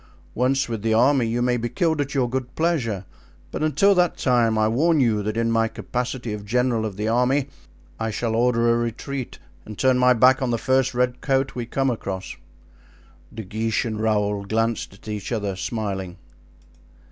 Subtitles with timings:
[0.33, 3.05] Once with the army you may be killed at your good pleasure;
[3.51, 7.07] but until that time, I warn you that in my capacity of general of the
[7.07, 7.49] army
[7.99, 11.67] I shall order a retreat and turn my back on the first red coat we
[11.67, 12.35] come across."
[13.31, 16.17] De Guiche and Raoul glanced at each other, smiling.